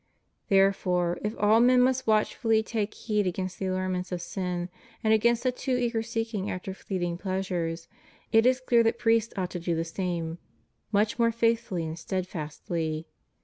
'Therefore, 0.49 1.19
if 1.23 1.35
all 1.37 1.59
men 1.59 1.79
must 1.79 2.07
watchfully 2.07 2.63
take 2.63 2.95
heed 2.95 3.27
against 3.27 3.59
the 3.59 3.67
allurements 3.67 4.11
of 4.11 4.19
sin, 4.19 4.69
and 5.03 5.13
against 5.13 5.45
a 5.45 5.51
too 5.51 5.77
eager 5.77 6.01
seeking 6.01 6.49
after 6.49 6.73
fleeting 6.73 7.19
pleasures, 7.19 7.87
it 8.31 8.47
is 8.47 8.59
clear 8.59 8.81
that 8.81 8.97
priests 8.97 9.31
ought 9.37 9.51
to 9.51 9.59
do 9.59 9.75
the 9.75 9.85
same 9.85 10.39
much 10.91 11.19
more 11.19 11.31
faithfully 11.31 11.85
and 11.85 11.99
steadfastly. 11.99 13.05